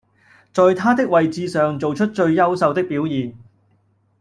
[0.51, 3.37] 在他的位置上做出最優秀的表現